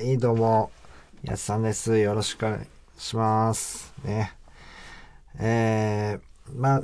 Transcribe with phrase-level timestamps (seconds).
[0.00, 0.70] はい、どうも、
[1.22, 1.98] やすさんです。
[1.98, 2.66] よろしくお願い
[2.98, 3.92] します。
[4.02, 4.32] ね。
[5.38, 6.80] えー、ま、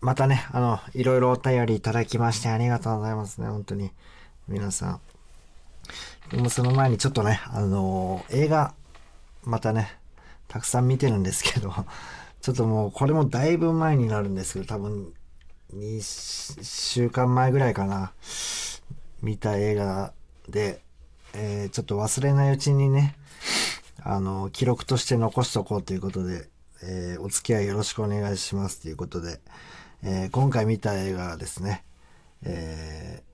[0.00, 3.92] またね、あの、いろいろお便りいただきましてありがとうございますね、本当に。
[4.48, 5.00] 皆さん。
[6.32, 8.74] でもその前にちょっとね、あの映画、
[9.44, 9.96] またね、
[10.48, 11.72] たくさん見てるんですけど、
[12.42, 15.14] ちょっともう、これもだいぶ前になるんですけど、多分、
[15.76, 18.12] 2週間前ぐらいかな、
[19.22, 20.12] 見た映画
[20.48, 20.82] で、
[21.34, 23.16] えーちょっと忘れないうちにね、
[24.02, 26.48] あの、記録として残しとこうということで、
[26.82, 29.40] えーお付き合いよろしくお願いしますということで、
[30.02, 31.84] えー今回見た映画はですね、
[32.42, 33.32] えー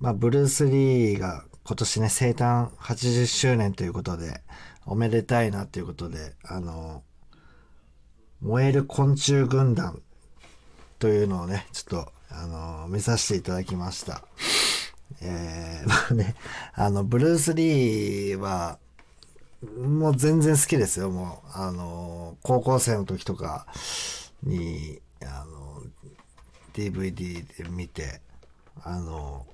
[0.00, 4.42] まあ、ブルース・リーが今年ね、生誕80周年ということで、
[4.86, 7.02] おめでたいなということで、あの、
[8.40, 10.00] 燃える昆虫軍団
[10.98, 14.22] というのをね、ちょっと、あの、見させていただきました。
[15.20, 16.34] えー、まあね、
[16.74, 18.78] あの、ブルース・リーは、
[19.76, 21.48] もう全然好きですよ、もう。
[21.54, 23.66] あの、高校生の時とか
[24.42, 25.82] に、あの、
[26.74, 28.20] DVD で見て、
[28.84, 29.46] あの、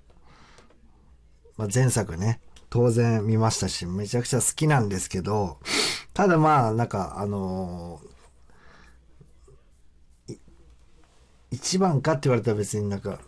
[1.56, 5.58] まあ、前作ね、当然見ましたし、めちゃくちゃ好きなんですけど、
[6.12, 8.00] ただまあ、なんか、あの
[11.50, 13.20] 一番かって言われたら別になんか、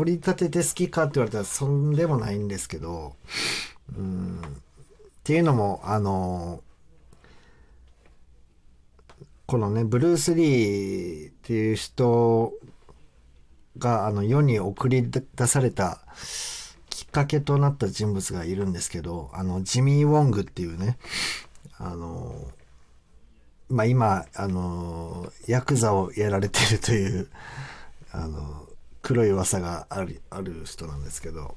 [0.00, 3.16] 取り立てて好きかって言われたらそんでもないんですけど、
[3.94, 4.42] うん、っ
[5.22, 6.62] ていうのも、あの
[9.44, 12.54] このね、ブルース・リーっていう人
[13.76, 16.00] が、あの、世に送り出された
[16.88, 20.96] きっかけとなった人物がいるんですけど、あの、ジミー・ウォングっていうね、
[21.76, 22.50] あの、
[23.68, 27.28] まあ、今、あの、ヤクザをやられてるという、
[28.12, 28.69] あの、
[29.02, 31.56] 黒い噂がある、ある人なんですけど、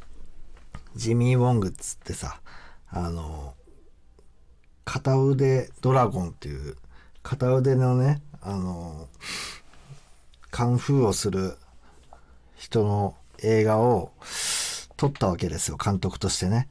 [0.95, 2.39] ジミー・ウォングっつってさ、
[2.89, 3.55] あの、
[4.85, 6.77] 片腕ドラゴンっていう、
[7.21, 9.07] 片腕のね、あの、
[10.51, 11.57] カンフーをする
[12.55, 14.11] 人の映画を
[14.97, 16.69] 撮ったわけですよ、監督としてね。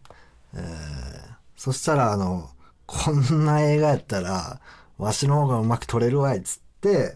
[0.54, 1.32] えー
[1.62, 2.50] そしたら、あの、
[2.86, 4.60] こんな映画やったら、
[4.98, 7.14] わしの方がうまく撮れるわいっつって、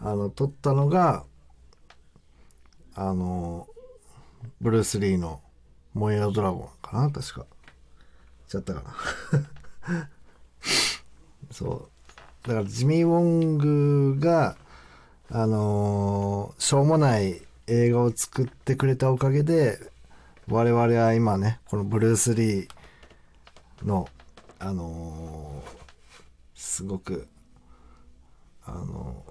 [0.00, 1.24] あの、撮ったのが、
[3.00, 3.68] あの、
[4.60, 5.40] ブルース・リーの
[5.94, 7.46] 燃えよドラゴンかな確か。
[8.48, 8.82] ちゃったか
[9.86, 10.10] な。
[11.52, 11.88] そ
[12.44, 12.48] う。
[12.48, 14.56] だからジミー・ウォングが、
[15.30, 19.78] あのしょうもない映画を作ってくれたおかげで、
[20.48, 22.68] 我々は今ね、このブルース・リー
[23.84, 24.08] の、
[24.58, 25.62] あの
[26.56, 27.28] すごく、
[28.64, 29.24] あの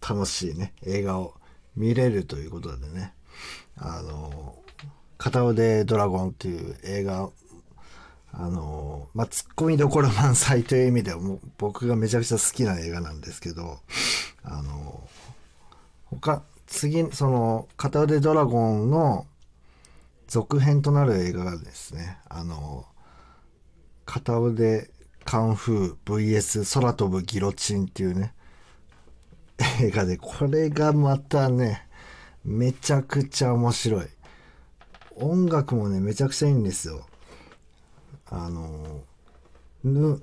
[0.00, 1.34] 楽しいね、映画を
[1.76, 3.12] 見れるということでね、
[3.76, 4.56] あの
[5.18, 7.30] 片腕ドラゴンっていう映画
[8.36, 13.78] あのまあ、ツッコミどころ満載という意味ではも僕がめちゃくちゃ好きな映画なんですけど、
[14.42, 15.08] あの
[16.06, 19.26] 他、次、その、片腕ドラゴンの
[20.26, 22.86] 続編となる映画がですね、あの
[24.04, 24.90] 片腕
[25.24, 28.34] カンフー VS 空飛ぶギロチンっていうね、
[29.80, 31.86] 映画で、これがまたね、
[32.44, 34.06] めちゃくちゃ面白い。
[35.16, 37.06] 音楽もね、めちゃくちゃいいんですよ。
[38.26, 39.02] あの、
[39.84, 40.22] ヌ、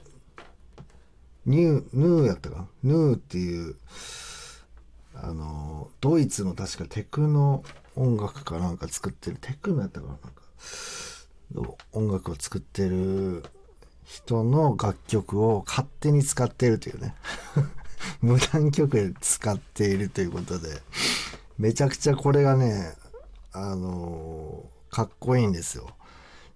[1.45, 3.75] ニュー、ヌーやったかヌーっていう、
[5.15, 7.63] あの、ドイツの確かテクノ
[7.95, 10.13] 音楽かなんか作ってる、テクノやったかな？
[11.55, 13.43] なんか、音楽を作ってる
[14.03, 17.15] 人の楽曲を勝手に使ってるというね。
[18.21, 20.81] 無断曲使っているということで、
[21.57, 22.95] めちゃくちゃこれがね、
[23.53, 25.89] あのかっこいいんですよ。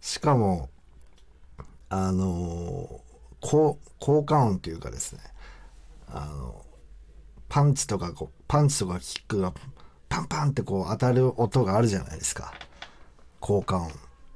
[0.01, 0.69] しかも、
[1.89, 3.01] あの
[3.41, 5.21] 効効果音というかですね、
[6.07, 6.65] あの、
[7.49, 9.53] パンチとかこう、パンチとかキックが
[10.09, 12.53] パンパンってこう当たる音があるじゃないですか。
[13.39, 13.91] 効果音。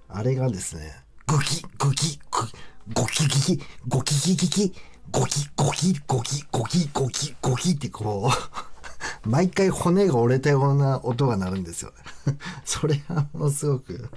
[0.08, 0.92] あれがですね、
[1.28, 2.60] グキ、グキ、グキ、
[2.94, 4.74] ゴキギキ、ゴキキキ、
[5.12, 8.70] ゴキ、ゴキ、ゴキ、ゴキ、ゴキ、ゴキってこう、
[9.28, 11.94] 毎回骨が折れたような音が鳴るんですよ。
[12.66, 14.10] それはものすごく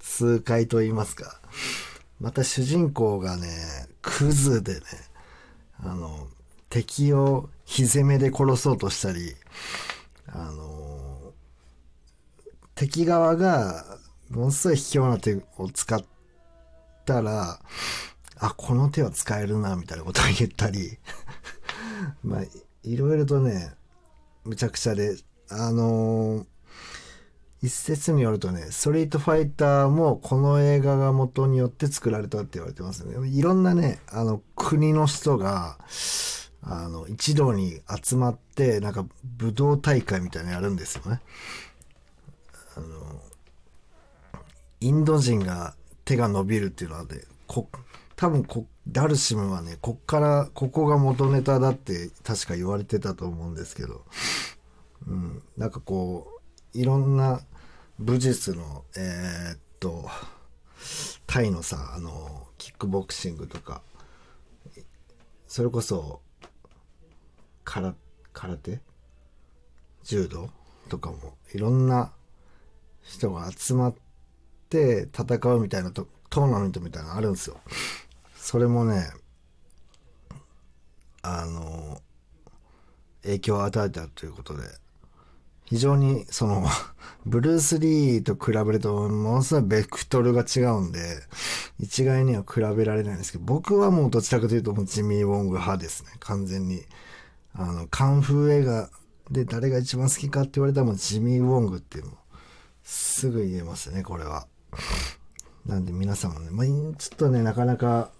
[0.00, 1.40] 痛快と言いますか。
[2.20, 4.80] また主人公がね、クズでね、
[5.82, 6.28] あの、
[6.68, 9.34] 敵をひぜめで殺そうとしたり、
[10.28, 11.32] あの、
[12.74, 13.98] 敵側が
[14.30, 16.02] ものすごい卑怯な手を使っ
[17.04, 17.60] たら、
[18.42, 20.98] あ、この手は使えるな、みたいなことを言ったり、
[22.24, 22.42] まあ、
[22.82, 23.72] いろいろとね、
[24.44, 25.16] むちゃくちゃで、
[25.48, 26.46] あの
[27.62, 33.28] 一説によるとね、ストリートファイターもこの映画が元によって作られたって言われてますね。
[33.28, 35.78] いろんなね、あの、国の人が、
[36.62, 41.20] あの、一堂に集まって、なんか武道大会みたいなのやるんですよね。
[42.74, 43.22] あの、
[44.80, 47.20] インド人が手が伸びるっていうのはね、
[48.22, 54.04] 多分こダルシムはねこっからここが元ネタだって確か言われてたと思うんですけど、
[55.08, 56.40] うん、なんかこ
[56.72, 57.40] ういろんな
[57.98, 60.08] 武術のえー、っと
[61.26, 63.82] タイのさあのキックボクシングとか
[65.48, 66.20] それこそ
[67.64, 67.92] 空
[68.32, 68.78] 空手？
[70.04, 70.48] 柔道？
[70.88, 71.16] とかも
[71.52, 72.12] いろんな
[73.02, 73.94] 人が集まっ
[74.68, 77.58] て戦うみたいなとトーナメントみたいなのあるんですよ。
[78.42, 79.08] それもね、
[81.22, 82.02] あの、
[83.22, 84.64] 影響を与えたということで、
[85.64, 86.66] 非常にその、
[87.24, 91.22] ブルース・リーと比べると、ものすごいベクトルが違うんで、
[91.78, 96.84] 一概には比べられないんですけど、僕はもうどちらかというともうジミー・ウォング派ですね、完全に。
[97.54, 98.90] あの、カンフー映画
[99.30, 102.18] で誰が一番好きかって言われたらもうジミー・ウォングっていうの
[102.82, 104.48] すぐ言えますね、これは。
[105.64, 108.10] なんで皆さんもね、まあ、ちょっとね、なかなか、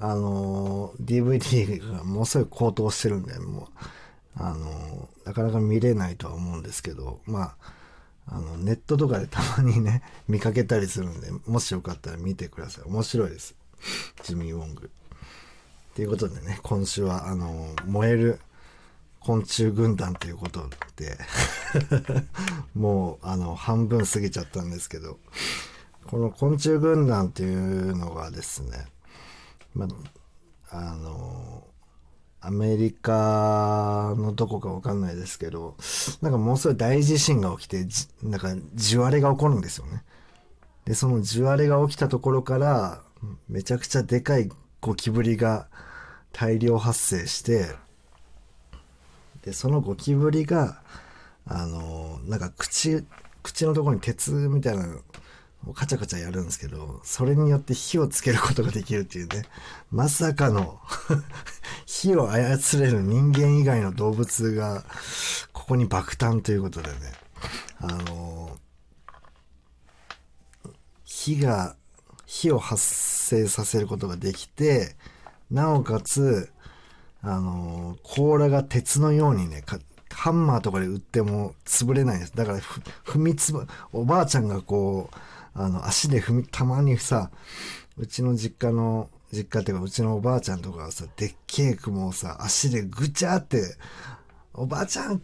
[0.00, 3.66] あの、DVD がものすごい高騰してるんで、もう、
[4.36, 7.78] あの、なかなか見れないとは思うんですけど、まあ、
[8.30, 12.84] あの、ネットとかでたまにね、 見かけたりするんで、もしよかったら見てください。
[12.84, 13.54] 面白いです。
[14.22, 14.90] ジミー・ウォング。
[15.94, 18.40] ということでね、今週は、あの、燃える
[19.20, 21.18] 昆虫軍団ということで
[22.74, 25.18] もう、あの、半分過ぎちゃったんですけど、
[26.06, 28.86] この昆虫軍団っていうのがですね、
[29.78, 29.86] ま
[30.70, 31.64] あ、の
[32.40, 35.76] アメリカのどこかわかんないですけど、
[36.20, 37.86] なんかもうすごい大地震が起きて、
[38.22, 40.02] なんか地割れが起こるんですよね。
[40.84, 43.02] で、その地割れが起きたところから、
[43.48, 45.68] めちゃくちゃでかいゴキブリが
[46.32, 47.74] 大量発生して、
[49.42, 50.82] で、そのゴキブリが、
[51.46, 53.04] あの、なんか口、
[53.42, 54.86] 口のところに鉄みたいな
[55.74, 59.44] カチャカチャやるんですけど、それによって火をつけることができるっていうね、
[59.90, 60.80] まさかの
[61.84, 64.84] 火を操れる人間以外の動物が、
[65.52, 66.96] ここに爆誕ということでね、
[67.80, 68.56] あの
[71.04, 71.76] 火が、
[72.26, 74.96] 火を発生させることができて、
[75.50, 76.50] なおかつ、
[77.22, 79.64] あの甲羅が鉄のようにね、
[80.10, 82.36] ハンマーとかで売っても潰れないです。
[82.36, 85.16] だから、踏みつぶ、おばあちゃんがこう、
[85.58, 87.30] あの、足で踏み、たまにさ、
[87.96, 93.76] うちの実家の、実家っていうか、うちのおばあちゃんとかはさ、でっけえ雲をさ、足でぐちゃって、
[94.54, 95.20] おばあちゃん、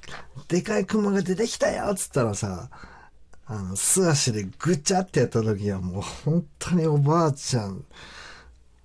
[0.48, 2.68] でかい雲が出てきたよっつったらさ、
[3.46, 7.84] あの、素足でぐちゃってやった時はもう本当におばあちゃん、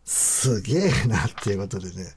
[0.06, 2.14] すげえなっていうことでね、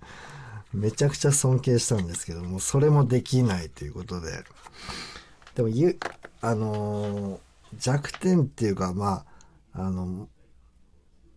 [0.75, 4.44] めちゃくちゃ尊敬したんですけども、それもできないということで、
[5.55, 5.99] でも、ゆ、
[6.43, 9.24] あのー弱点っていうか、ま
[9.74, 10.28] あ、あの、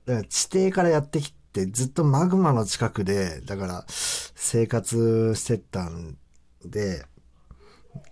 [0.05, 6.17] だから地底からやってきて、ずっとマグマの近くで、だから生活してたん
[6.63, 7.05] で、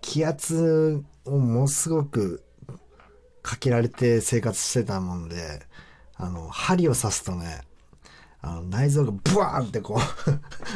[0.01, 2.43] 気圧をものすごく
[3.41, 5.61] かけられて生活してたもんで、
[6.15, 7.61] あの、針を刺すとね、
[8.45, 10.03] あの内臓がブワーンってこう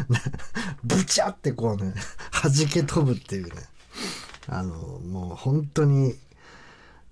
[0.88, 1.93] ブチャってこうね、
[2.31, 3.62] 弾け飛ぶっていうね、
[4.48, 6.15] あの、もう本当に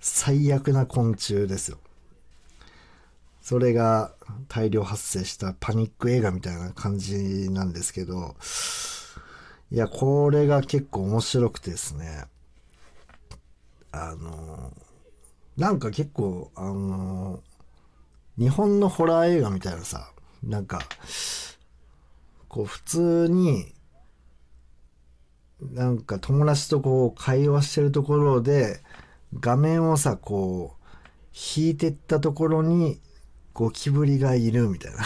[0.07, 1.79] 最悪な昆虫ですよ。
[3.41, 4.13] それが
[4.47, 8.35] 大量発生したパニック映画みたいな感じなんですけど、
[9.71, 12.25] いや、これが結構面白くてですね、
[13.91, 14.71] あの、
[15.57, 17.41] なんか結構、あの、
[18.37, 20.11] 日本のホラー映画みたいなさ、
[20.43, 20.81] なんか、
[22.47, 23.73] こう普通に、
[25.61, 28.81] なんか友達とこう会話してるところで、
[29.39, 30.85] 画面をさ、こう、
[31.57, 33.01] 引いてったところに
[33.53, 34.99] ゴキブリがいるみたいな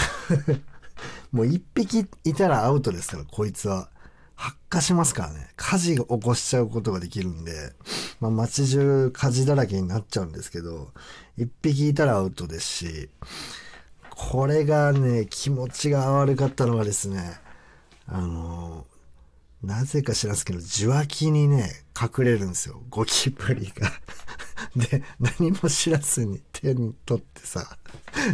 [1.31, 3.89] もう一匹いたらアウトですから、こいつは。
[4.35, 5.49] 発火しますからね。
[5.57, 7.73] 火事を起こしちゃうことができるんで、
[8.21, 10.93] まあ街中火事だらけになっちゃうんですけど、
[11.37, 13.09] 一匹いたらアウトですし、
[14.09, 17.33] これがね、気持ちが悪かったのがですね、
[18.07, 18.85] あの
[19.61, 21.69] なぜか知らんすけど、受話器にね、
[22.01, 22.81] 隠れるんですよ。
[22.89, 23.91] ゴキブリが
[24.75, 27.77] で、何も知らずに手に取ってさ、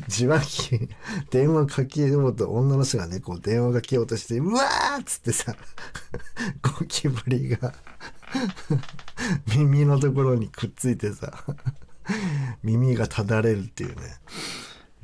[0.08, 0.90] 受話器、
[1.32, 5.56] 電話かけようと、女の人がね、こう電話かけようとして、うわーっつってさ、
[6.62, 7.74] ゴキブリが
[9.56, 11.46] 耳のところにくっついてさ
[12.64, 14.02] 耳がただれるっていうね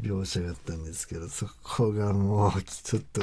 [0.02, 3.22] 描写があったんですけどそこがもうちょっと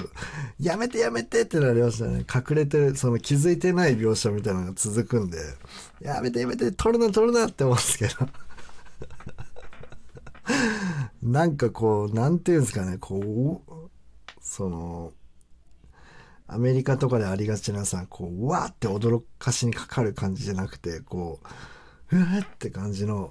[0.60, 2.24] やめてやめてってなりましたね。
[2.32, 5.38] 隠れてるその気づいてない描写みたいなのが続くんで。
[6.00, 8.14] やめてやめて撮るな撮るなって思うんですけど。
[11.22, 12.96] なんかこうなんていうんですかね。
[12.98, 13.72] こう
[14.40, 15.12] その
[16.46, 21.40] アメリカとかでありがちなさこううわーって驚かしにかかる感じじゃなくてこ
[22.10, 23.30] ううわーって感じの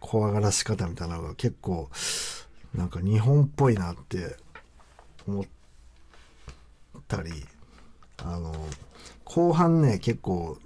[0.00, 1.88] 怖がらし方みたいなのが結構
[2.74, 4.36] なんか日本っぽいなって
[5.26, 5.44] 思っ
[7.06, 7.30] たり
[8.18, 8.54] あの
[9.24, 10.58] 後半ね結構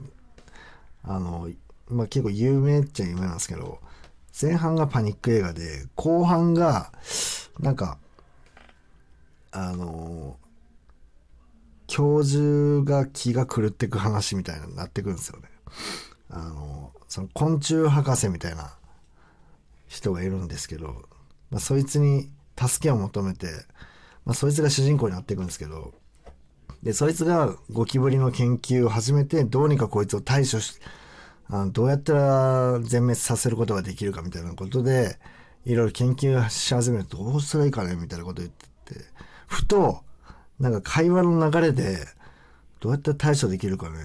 [1.04, 1.48] あの
[1.88, 3.78] まあ結構有名っちゃ有名なんですけど
[4.40, 6.92] 前半がパニック映画で後半が
[7.60, 7.98] なんか
[9.52, 10.36] あの
[11.86, 15.50] 教授が気が狂ってく話みたいになってくるんですよね。
[16.30, 18.72] あのその昆虫博士みたいな
[19.88, 21.02] 人がいるんですけど、
[21.52, 23.46] まあ、そいつに助けを求めて、
[24.24, 25.92] まあ、そいつが主人公になっていくんですけど
[26.82, 30.80] でそいつがゴキブリの研究を始めてどうにかこいつを対処し
[31.48, 35.18] あのどうやったら全滅させることができるかみたいなことで
[35.66, 39.00] いろいろ研究し始めるとどうしたらいいかねみたいなこと言ってて
[39.46, 40.02] ふと
[40.58, 41.98] なんか会話の流れで
[42.80, 43.98] どうやったら対処できるかね。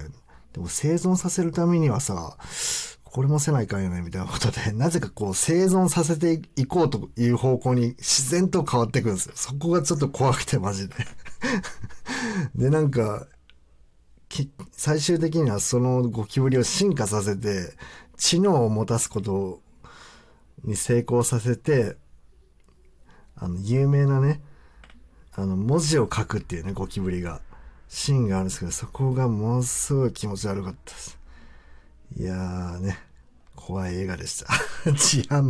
[0.52, 2.36] でも生存させるためにはさ
[3.12, 9.32] これもせないかんよねみたいなことで なぜかこう生存させていこうという方向に自然と変わっていくんですよ。
[9.36, 10.94] そこがちょっと怖くてマジで。
[12.54, 13.26] でなんか
[14.72, 17.74] 最終的にはそのゴキブリを進化させて
[18.16, 19.62] 知能を持たすこと
[20.64, 21.96] に成功させて
[23.36, 24.42] あの有名なね
[25.32, 27.40] あの文字を書くっていうねゴキブリが。
[27.88, 31.17] シーンがあるんですけどそこがものすごい気持ち悪かったです。
[32.16, 32.98] いやーね
[33.54, 34.48] 怖い映画でした。
[34.96, 35.46] 治安